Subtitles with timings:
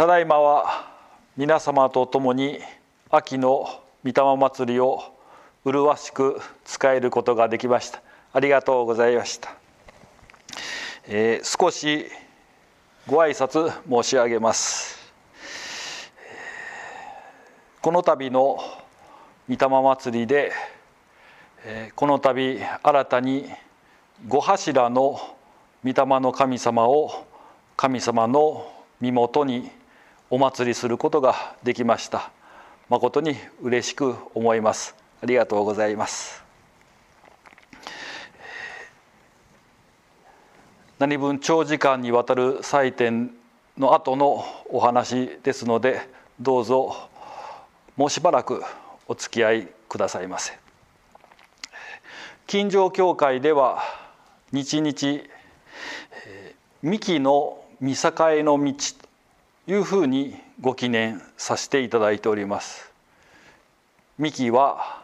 [0.00, 0.90] ただいまは
[1.36, 2.58] 皆様と共に
[3.10, 3.68] 秋の
[4.02, 5.02] 御霊祭りを
[5.66, 8.00] 麗しく使えることができました。
[8.32, 9.54] ありがとうございました、
[11.06, 12.06] えー、少し
[13.06, 15.12] ご挨拶申し上げます。
[17.82, 18.58] この度の
[19.50, 20.50] 御霊祭りで
[21.94, 23.50] この度新たに
[24.26, 25.20] 五柱の
[25.84, 27.26] 御霊の神様を
[27.76, 28.66] 神様の
[28.98, 29.70] 身元に
[30.32, 32.30] お祭りすることができました。
[32.88, 34.94] 誠に嬉しく思います。
[35.20, 36.44] ありがとうございます。
[41.00, 43.32] 何分長時間にわたる祭典
[43.76, 46.08] の後のお話ですので
[46.38, 46.94] どうぞ
[47.96, 48.62] もうしばらく
[49.08, 50.56] お付き合いくださいませ。
[52.46, 53.82] 近所教会では
[54.52, 54.92] 日々
[56.82, 58.12] 幹の見境
[58.44, 59.09] の道と
[59.66, 62.90] いうふうにご記念させていただいております。
[64.18, 65.00] 幹は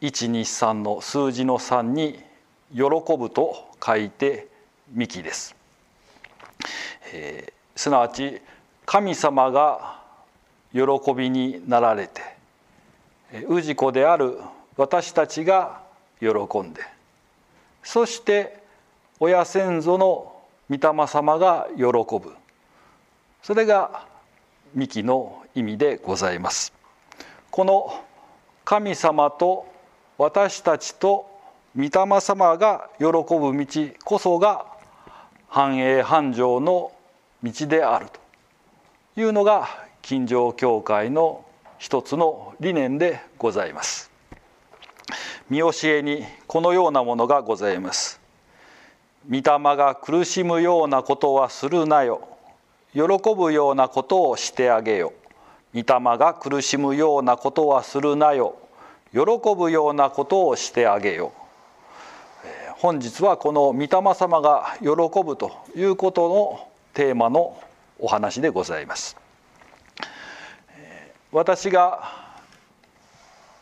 [0.00, 2.18] 123の数字の3に
[2.72, 2.82] 喜
[3.16, 4.48] ぶと書いて
[4.92, 5.56] 幹です、
[7.12, 8.40] えー、すなわち
[8.86, 10.00] 神様が
[10.72, 10.80] 喜
[11.14, 12.22] びになられて
[13.48, 14.38] 氏子である
[14.76, 15.82] 私たちが
[16.20, 16.28] 喜
[16.60, 16.80] んで
[17.82, 18.62] そして
[19.20, 20.32] 親先祖の
[20.70, 22.34] 御霊様が喜ぶ。
[23.48, 24.04] それが
[24.74, 26.70] 幹の意味でございます。
[27.50, 28.04] この
[28.62, 29.64] 神様と
[30.18, 31.26] 私たちと
[31.74, 34.66] 御霊様が喜ぶ道こそが
[35.48, 36.92] 繁栄繁盛の
[37.42, 38.08] 道である
[39.14, 39.66] というのが
[40.02, 41.42] 近所教会の
[41.78, 44.10] 一つの理念でございます。
[45.48, 48.20] 見教えにこのようなものがございます。
[49.26, 52.28] 御霊が苦しむようなことはするなよ。
[52.98, 55.12] 喜ぶようなことをしてあげよ
[55.72, 58.56] 御霊が苦しむようなことはするなよ。
[59.12, 59.20] 喜
[59.56, 61.32] ぶようなことをしてあげよ
[62.78, 64.88] 本日はこの御霊様が喜
[65.22, 67.56] ぶということのテーマの
[68.00, 69.16] お話でございます。
[71.30, 72.12] 私が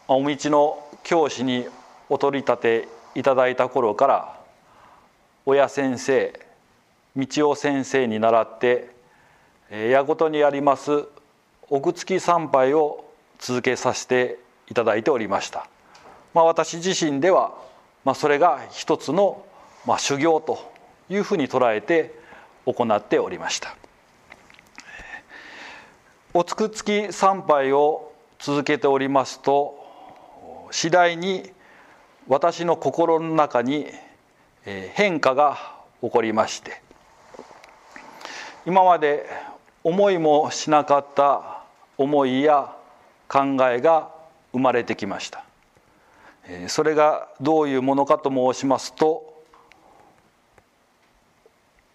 [0.09, 1.67] お道の教師に
[2.09, 4.39] お取り立ていただいた頃から
[5.45, 6.41] 親先生
[7.17, 8.96] 道夫先生に倣って
[9.71, 11.07] 矢事にあります
[11.69, 13.05] 奥月参拝を
[13.39, 14.39] 続けさせて
[14.69, 15.69] いただいておりました、
[16.35, 17.55] まあ、私自身では、
[18.05, 19.45] まあ、それが一つの、
[19.87, 20.73] まあ、修行と
[21.09, 22.15] いうふうに捉えて
[22.65, 23.77] 行っておりました。
[26.39, 31.51] おつくつき参拝を続けておりますと次第に
[32.29, 33.87] 私の心の中に
[34.65, 35.57] 変化が
[36.03, 36.83] 起こりまして
[38.67, 39.27] 今まで
[39.87, 41.63] 思いもしなかった
[41.97, 42.75] 思いや
[43.29, 44.11] 考えが
[44.51, 45.45] 生まれてきました。
[46.67, 49.45] それがどういうものかと申しますと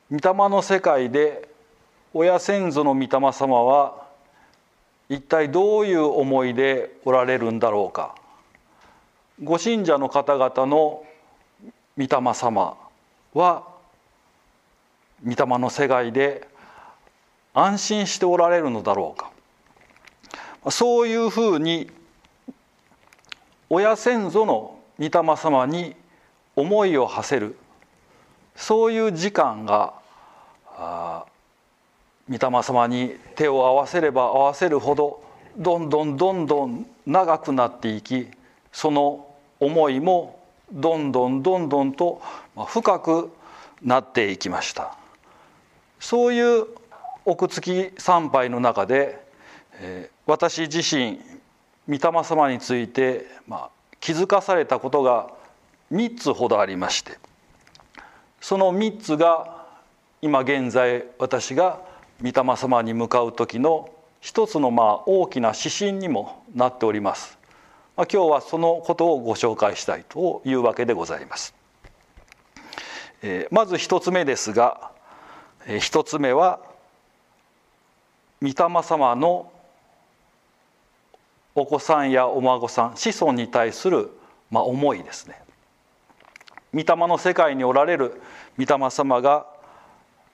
[0.10, 1.50] 御霊の世界で
[2.14, 4.06] 親先祖の御霊様は
[5.10, 8.16] 一体どういう思いでおられるんだろうか。
[9.44, 11.04] ご信者の方々の
[11.98, 12.78] 御霊様
[13.34, 13.68] は
[15.26, 16.48] 御霊の世界で
[17.54, 19.32] 安心しておられるのだろうか。
[20.72, 21.90] そういうふうに
[23.70, 25.96] 親先祖の御霊様に
[26.56, 27.58] 思いを馳せる。
[28.56, 29.94] そういう時間が
[32.30, 35.24] 御霊様に手を合わせれば合わせるほど
[35.58, 38.28] どんどんどんどん長くなっていき
[38.72, 39.28] その
[39.60, 40.40] 思いも
[40.72, 42.22] どんどんどんどんと
[42.68, 43.32] 深く
[43.82, 44.96] なっていきました。
[46.00, 46.68] そういう
[47.26, 49.24] 奥月参拝の中で
[50.26, 51.20] 私自身
[51.88, 53.70] 御霊様について、まあ、
[54.00, 55.32] 気づかされたことが
[55.92, 57.18] 3つほどありまして
[58.40, 59.66] その3つが
[60.22, 61.82] 今現在私が
[62.22, 63.90] 御霊様に向かう時の
[64.20, 67.40] 一つのまあ大きな指針にもなっております。
[67.98, 71.56] まあ、今日はそのことをご紹介したいというわけでございます。
[73.24, 74.92] えー、まず一つ目ですが、
[75.66, 76.60] えー、一つ目は
[78.42, 79.52] 御霊様の
[81.54, 84.10] お子さんやお孫さん子孫に対する、
[84.50, 85.40] まあ、思いですね
[86.74, 88.22] 御霊の世界におられる
[88.58, 89.46] 御霊様が、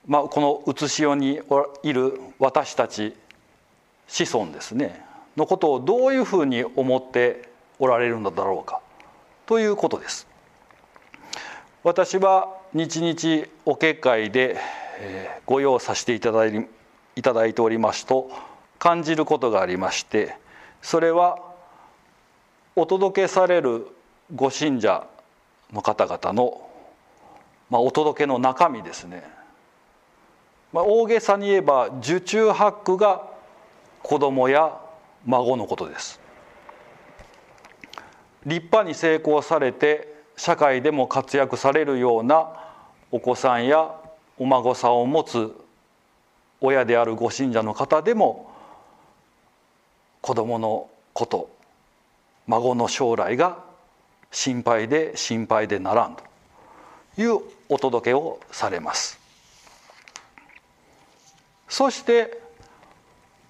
[0.06, 1.40] まあ、この写し世に
[1.82, 3.14] いる私たち
[4.06, 5.04] 子孫ですね
[5.36, 8.80] のことをどういうふうに思っておられるのだろうか
[9.46, 10.26] ということです。
[11.84, 14.58] 私は日々お結会で
[15.46, 16.68] ご用させていただい
[17.18, 18.30] いただいておりますと
[18.78, 20.36] 感じることがありまして
[20.80, 21.38] それは
[22.76, 23.88] お届けされる
[24.32, 25.04] ご信者
[25.72, 26.62] の方々の、
[27.70, 29.24] まあ、お届けの中身ですね、
[30.72, 33.26] まあ、大げさに言えば受注ハックが
[34.04, 34.78] 子供や
[35.26, 36.20] 孫のことです。
[38.46, 42.48] 立派に成功されて社会でも活躍されるような
[43.10, 43.92] お子さんや
[44.38, 45.52] お孫さんを持つ
[46.60, 48.50] 親であるご信者の方でも
[50.20, 51.50] 子供のこと
[52.46, 53.58] 孫の将来が
[54.30, 56.24] 心配で心配でならんと
[57.20, 59.18] いうお届けをされます。
[61.68, 62.40] そして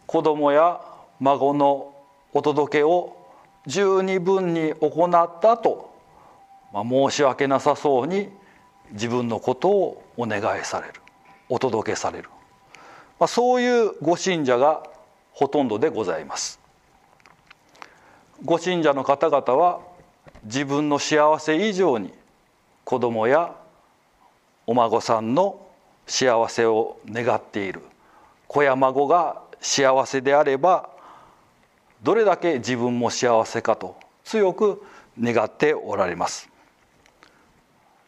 [0.06, 0.80] 子供や
[1.20, 1.94] 孫の
[2.32, 3.16] お届けを
[3.66, 5.94] 十二分に行ったと、
[6.72, 8.28] まあ、申し訳なさそうに
[8.92, 10.94] 自分のことをお願いされる
[11.48, 12.28] お届けされる、
[13.18, 14.82] まあ、そういうご信者が
[15.32, 16.60] ほとんどでございます。
[18.44, 19.80] ご信者の方々は
[20.44, 22.12] 自分の幸せ以上に
[22.84, 23.54] 子供や
[24.66, 25.66] お孫さんの
[26.06, 27.82] 幸せを願っている。
[28.46, 30.88] 子や孫が幸せであれば
[32.02, 34.82] どれだけ自分も幸せかと強く
[35.20, 36.48] 願っておられます。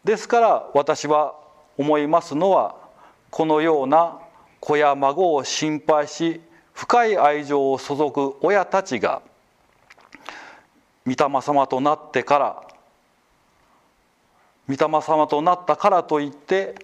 [0.05, 1.35] ですから私は
[1.77, 2.75] 思いますのは
[3.29, 4.20] このような
[4.61, 6.39] 子や孫を心配し
[6.73, 9.21] 深い愛情を注ぐ親たちが
[11.05, 12.63] 御霊様となってから
[14.69, 16.75] 御霊様となったからといって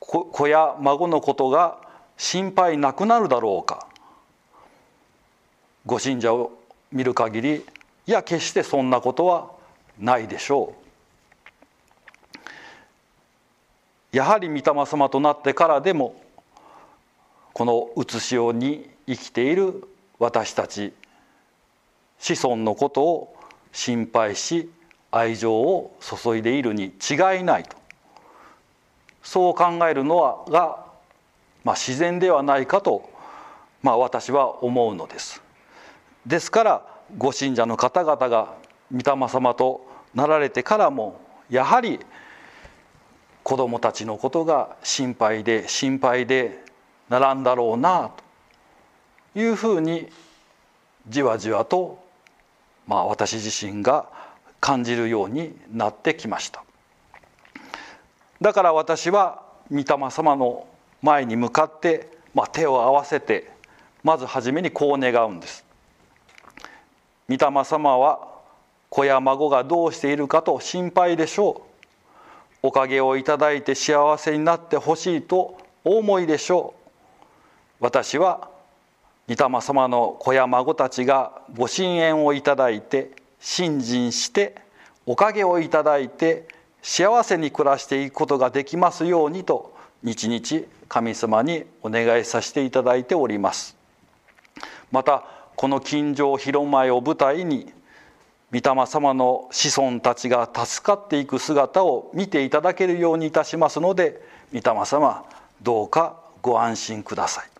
[0.00, 1.78] 子や孫のことが
[2.16, 3.86] 心配なくなるだろうか。
[5.84, 6.52] ご信者を
[6.90, 7.66] 見る限り
[8.06, 9.50] いや決してそんなことは
[9.98, 10.72] ないでしょ
[14.12, 14.16] う。
[14.16, 16.14] やはり御霊様となってからでも
[17.56, 19.88] このうつしおに生きている
[20.18, 20.92] 私たち
[22.18, 23.36] 子孫のことを
[23.72, 24.70] 心配し
[25.10, 27.74] 愛情を注いでいるに違いないと
[29.22, 30.84] そう考えるのはが、
[31.64, 33.08] まあ、自然ではないかと、
[33.82, 35.42] まあ、私は思うのです。
[36.26, 36.86] ですから
[37.16, 38.52] ご信者の方々が
[38.92, 39.80] 御霊様と
[40.14, 41.18] なられてからも
[41.48, 42.00] やはり
[43.42, 46.66] 子どもたちのことが心配で心配で
[47.08, 48.10] ならんだろうな
[49.34, 50.08] というふうに
[51.08, 52.02] じわじわと、
[52.86, 54.06] まあ、私自身が
[54.60, 56.64] 感じるようになってきました。
[58.40, 60.66] だから私は御霊様の
[61.02, 63.50] 前に向かって、まあ、手を合わせて
[64.02, 65.64] まず初めにこう願うんです。
[67.28, 68.36] 御霊様は
[68.88, 71.62] 子や孫がどうしているかと心配でしょ
[72.62, 72.68] う。
[72.68, 76.75] おかげをいただいて幸せになってほしいとお思いでしょう。
[77.80, 78.48] 私は
[79.28, 83.10] 御霊様の子や孫たちがご神縁をいただいて
[83.40, 84.56] 信心して
[85.04, 86.48] おかげをいただいて
[86.82, 89.74] 幸せに暮らしていくことができますようにと
[90.04, 93.76] 日々神様にお願いさせていただいております。
[94.92, 95.24] また
[95.56, 97.72] この近所広前を舞台に
[98.52, 104.22] 御霊様の子孫たちが助かっていく姿を見ていただけるようにいたしますので
[104.52, 105.24] 御霊様
[105.62, 107.55] どうかご安心ください。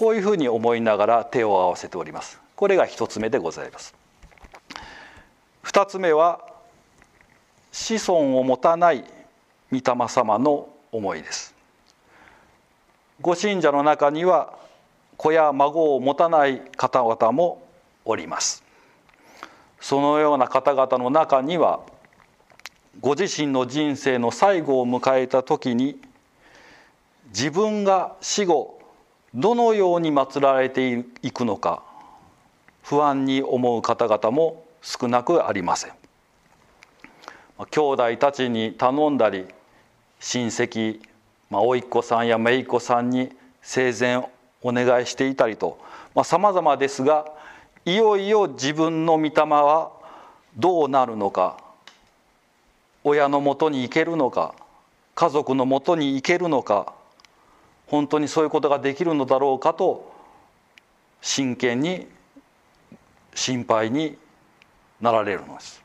[0.00, 2.40] こういうふうに思いながら手を合わせております。
[2.56, 3.94] これが一つ目でございます。
[5.60, 6.40] 二つ目は
[7.70, 9.04] 子孫を持たない
[9.70, 11.54] 御霊様の思いです。
[13.20, 14.54] ご信者の中には
[15.18, 17.62] 子や孫を持たない方々も
[18.06, 18.64] おります。
[19.82, 21.80] そのような方々の中には
[23.02, 26.00] ご自身の人生の最後を迎えた時に
[27.34, 28.79] 自分が死後
[29.34, 31.82] どのように祀られていくのか
[32.82, 35.92] 不安に思う方々も少なくありません。
[37.70, 39.46] 兄弟たちに頼んだり
[40.18, 41.00] 親戚、
[41.50, 44.16] まあ、甥っ子さんや姪っ子さんに生前
[44.62, 45.78] お願いしていたりと
[46.24, 47.26] さまざ、まですが
[47.84, 49.92] いよいよ自分の御霊は
[50.56, 51.58] どうなるのか
[53.04, 54.54] 親のもとに行けるのか
[55.14, 56.94] 家族のもとに行けるのか
[57.90, 60.12] 本当にそういうことができるのだろうかと
[61.20, 62.06] 真剣に
[63.34, 64.16] 心配に
[65.00, 65.82] なられるのです。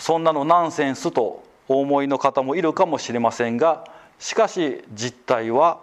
[0.00, 3.84] そんなのナンセンスとお思いの方もいるかもしれませんが
[4.18, 5.78] しかし実態は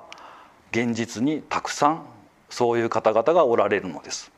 [0.72, 2.06] 現実にたくさん
[2.50, 4.32] そういう方々がおられるのです。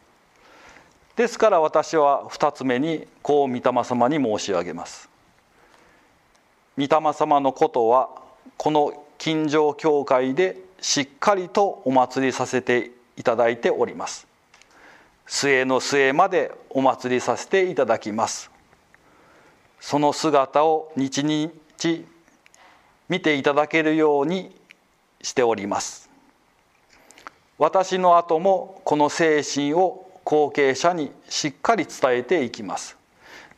[1.16, 5.10] ですから私は2つ目にこう御霊様に申し上げます。
[6.78, 8.10] 御霊様のことは
[8.58, 14.26] この近所教会でしっかりとお祭りさせていただいております。
[15.28, 18.50] 末の末までお祭りさせていただきます。
[19.80, 21.52] その姿を日々
[23.10, 24.56] 見ていただけるように
[25.22, 26.10] しております。
[27.58, 32.96] 私の後もこの精神を後継者にしっかり伝えていきます。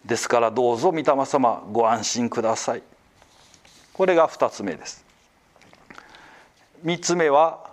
[0.03, 2.83] ですからどうぞ御霊様ご安心ください。
[3.93, 5.00] これが2つ目です。
[6.83, 7.69] 3つ目は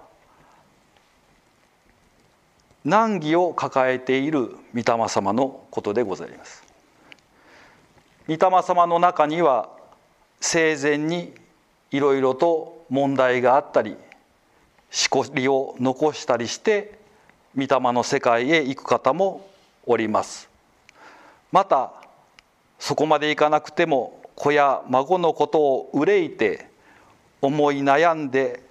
[2.84, 6.64] 難儀を抱えている御霊様のことでございます。
[8.28, 9.70] 御霊様の中には
[10.40, 11.34] 生前に
[11.90, 13.96] いろいろと問題があったり
[14.90, 16.98] しこりを残したりして
[17.56, 19.48] 御霊の世界へ行く方も
[19.86, 20.48] おります。
[21.50, 21.92] また
[22.78, 26.68] そこまでいかなくても子や孫のことを憂いて
[27.40, 28.67] 思い悩んで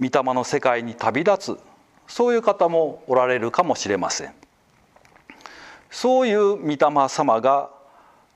[0.00, 1.58] 御霊の世界に旅立つ
[2.06, 4.34] そういう方もおられるかもしれません。
[5.90, 7.70] そういう御霊様が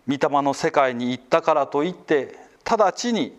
[0.08, 3.38] 御霊の世界に行ったからといって直ちに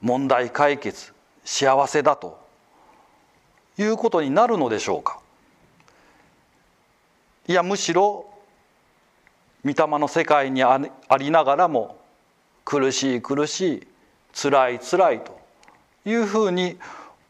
[0.00, 1.12] 問題解決
[1.44, 2.38] 幸せだと
[3.78, 5.20] いうことになるのでしょうか。
[7.46, 8.26] いやむしろ
[9.64, 10.78] 御霊の世界にあ
[11.18, 11.98] りながらも
[12.64, 13.86] 苦しい苦しい
[14.32, 15.38] つらいつらいと
[16.04, 16.78] いうふうに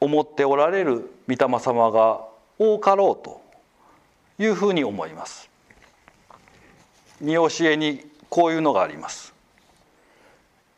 [0.04, 2.20] 思っておられる御霊様が
[2.58, 3.40] 多かろうと
[4.38, 5.48] いうふうに思います。
[7.20, 9.32] 見教えにこういうのがあります。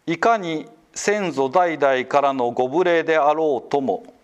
[0.06, 4.14] いかに先祖代々からのご無礼であろうとも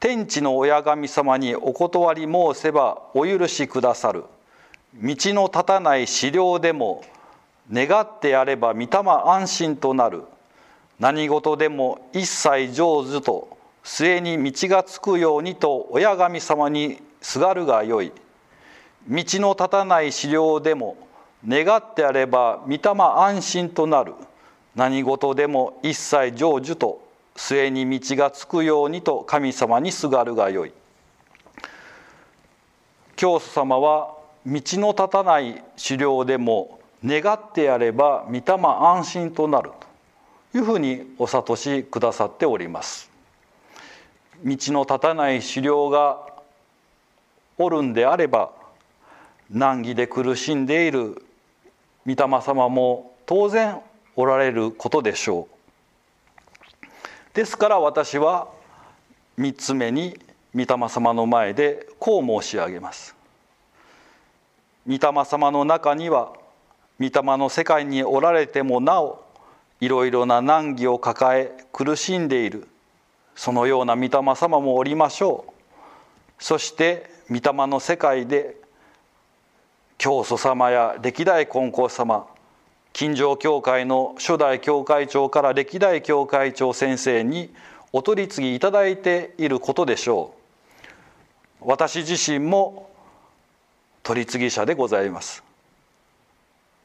[0.00, 4.24] 天地の親神様にお断り申せばお許しくださる。
[4.94, 7.04] 道の立たない資料でも
[7.70, 8.88] 願ってやれば御霊
[9.26, 10.24] 安心となる。
[10.98, 18.12] 何事でも一切上手と末に道がつくようにと親神様にすがるがよい。
[19.08, 20.96] 道の立たない資料でも
[21.46, 24.14] 願ってあれば御霊安心となる。
[24.74, 30.72] 何事でも一切成就と末に道がつくようにと神様にすがるがよい。
[33.16, 34.14] 教祖様は
[34.46, 39.70] 道の立たない狩猟でも願ってやれば御霊安心となる
[40.52, 43.11] というふうにお諭しくださっております。
[44.44, 46.26] 道の立たない狩猟が
[47.58, 48.50] おるんであれば
[49.50, 51.24] 難儀で苦しんでいる
[52.06, 53.78] 御霊様も当然
[54.16, 56.86] おられることでしょう。
[57.34, 58.48] ですから私は
[59.38, 60.18] 3つ目に
[60.54, 63.14] 御霊様の前でこう申し上げます。
[64.86, 66.32] 御霊様の中には
[66.98, 69.24] 御霊の世界におられてもなお
[69.80, 72.68] いろいろな難儀を抱え苦しんでいる。
[73.34, 75.52] そのような御霊様もおりましょう。
[76.42, 78.56] そして御霊の世界で
[79.98, 82.26] 教祖様や歴代金光様
[82.92, 87.54] 金城教会の初代教会長から歴代教会長先生に
[87.92, 90.34] お取り次ぎいただいていることでしょ
[91.60, 91.68] う。
[91.68, 92.90] 私自身も
[94.02, 95.42] 取り次ぎ者でございます。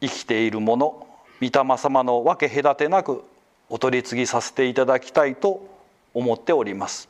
[0.01, 1.07] 生きている者
[1.41, 3.23] 御霊様の分け隔てなく
[3.69, 5.67] お取り次ぎさせていただきたいと
[6.17, 7.09] 思っております。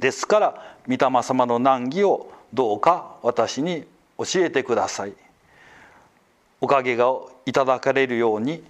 [0.00, 3.84] ですから御霊様の難儀をどうか私に
[4.18, 5.12] 教えてください。
[6.60, 7.06] おかげが
[7.46, 8.64] いただかれるように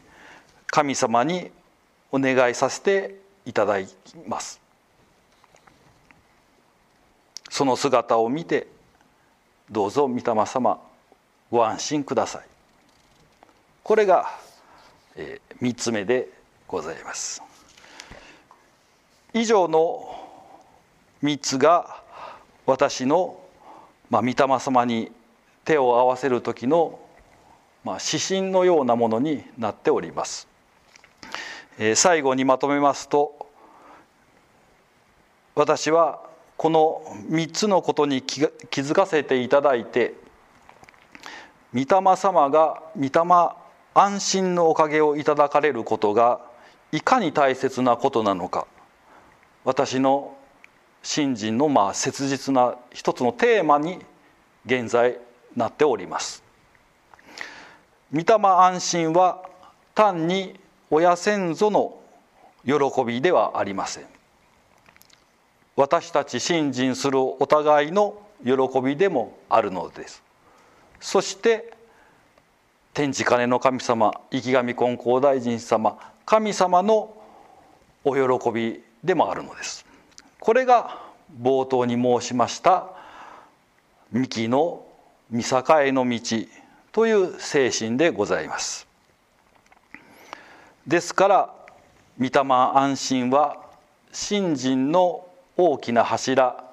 [0.67, 1.50] 神様に
[2.12, 3.90] お願いさせていただき
[4.26, 4.61] ます。
[7.49, 8.67] その姿を見て
[9.71, 10.78] どうぞ御霊様
[11.50, 12.43] ご安心ください。
[13.83, 14.28] これが、
[15.62, 16.28] 3つ目で
[16.67, 17.48] ございます。
[19.35, 20.09] 以上の
[21.23, 22.03] 3つが
[22.65, 23.39] 私の、
[24.09, 25.13] まあ、御霊様に
[25.65, 26.99] 手を合わせる時の、
[27.85, 30.49] まあ、指針のようなものになっております。
[31.79, 33.47] えー、最後にまとめますと
[35.55, 36.21] 私は
[36.57, 40.15] この3つのことに気づかせていただいて
[41.73, 43.11] 御霊様が御霊
[43.95, 46.41] 安心のおかげをいただかれることが
[46.93, 48.67] いかに大切なことなのか
[49.69, 50.35] 私の
[51.03, 53.99] 信心のまあ切実な一つのテーマに
[54.65, 55.19] 現在
[55.55, 56.43] なっております。
[58.11, 59.43] 御霊安心は
[59.95, 60.59] 単に
[60.89, 61.99] 親先祖の
[62.65, 64.05] 喜びではありません。
[65.77, 70.23] 私たち信心するお互いの喜びでもあるのです。
[70.99, 71.75] そして
[72.95, 77.15] 天地金の神様生神金光大臣様神様の
[78.03, 79.85] お喜びでもあるのです。
[80.40, 81.00] これが
[81.40, 82.90] 冒頭に申しました
[84.12, 84.87] 幹の
[85.31, 86.21] 見境の道
[86.93, 88.87] という精神でございます。
[90.87, 91.55] ですから
[92.19, 93.62] 御霊安心は
[94.11, 95.26] 信心の
[95.57, 96.64] 大きな柱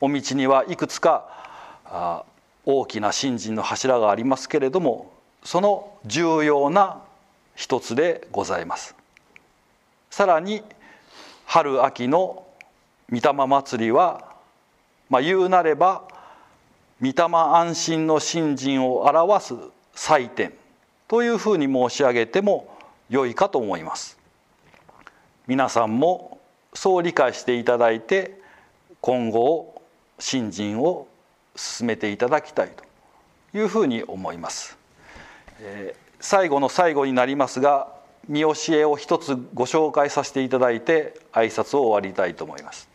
[0.00, 2.24] お道にはいくつか
[2.64, 5.12] 大きな信心の柱がありますけれども
[5.42, 7.02] その重要な
[7.56, 8.94] 一つでございます。
[10.10, 10.62] さらに
[11.52, 12.46] 春秋の
[13.10, 14.36] 御霊祭りは、
[15.08, 16.04] まあ、言うなれば
[17.02, 19.54] 御霊安心の信心を表す
[19.92, 20.52] 祭典
[21.08, 22.72] というふうに申し上げても
[23.08, 24.16] 良いかと思います。
[25.48, 26.38] 皆さんも
[26.72, 28.40] そう理解していただいて
[29.00, 29.82] 今後を
[30.20, 31.08] 信心を
[31.56, 32.70] 進めていただきたい
[33.50, 34.78] というふうに思います、
[35.58, 37.99] えー、最後の最後になりますが
[38.30, 42.88] 見教えを一つご紹介させていただいて挨拶を終わりたいと思います。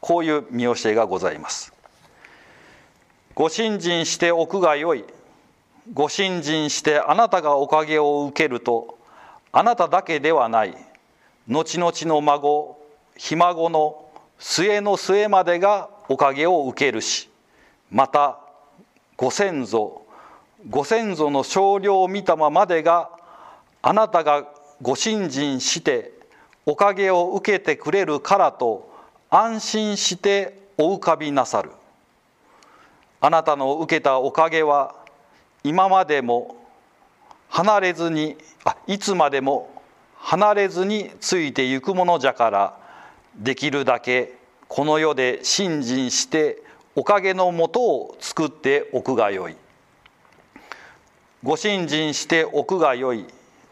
[0.00, 1.72] こういう見教えがございます。
[3.34, 5.06] ご信心しておくがよい。
[5.94, 8.98] ご信心してあなたがおかげを受けると
[9.50, 10.76] あなただけではない。
[11.48, 12.78] 後々の孫
[13.16, 17.30] ひ孫の末の末までがおかげを受けるし
[17.90, 18.38] また
[19.16, 20.02] ご先祖
[20.68, 23.15] ご先祖の少量御霊までが
[23.88, 24.48] あなたが
[24.82, 26.10] ご信心して
[26.66, 28.92] おかげを受けてくれるからと
[29.30, 31.70] 安心してお浮かびなさる。
[33.20, 34.96] あなたの受けたおかげは
[35.62, 36.56] 今までも
[37.48, 39.70] 離れずにあいつまでも
[40.16, 42.76] 離れずについてゆくものじゃから
[43.36, 44.34] できるだけ
[44.66, 46.60] この世で信心して
[46.96, 49.54] おかげのもとを作っておくがよい。
[51.44, 53.26] ご信心しておくがよい。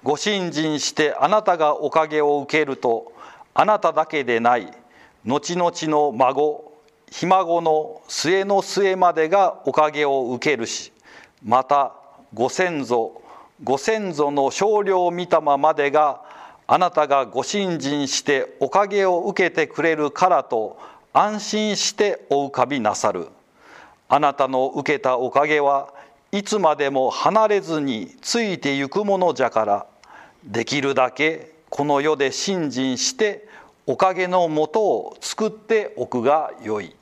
[0.05, 3.14] ご信心してあなたがおかげを受けると
[3.55, 4.71] あなただけでない
[5.25, 6.73] 後々の孫
[7.11, 10.93] ひ孫の末の末までがおかげを受けるし
[11.43, 11.95] また
[12.35, 13.23] ご先祖
[13.62, 16.21] ご先祖の少量御霊までが
[16.67, 20.79] あなたがご信心しておかげを受けてくれるからと
[21.14, 23.29] 安心してお浮かびなさる。
[24.09, 25.93] あなたの受けたおかげは
[26.33, 29.87] いつまでも離れずについてゆくものじゃから。
[30.44, 33.48] できるだけこの世で信心して
[33.87, 36.94] おかげのもとを作っておくがよい。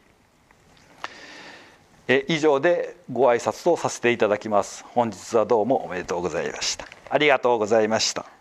[2.08, 4.84] え以上でご挨拶とさせていただきます。
[4.88, 6.86] 本日はどうもおめでとうございました。
[7.10, 8.31] ありがとうございました。